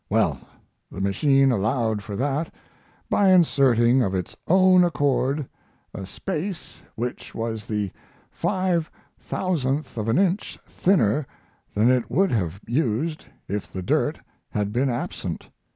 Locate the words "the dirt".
13.71-14.19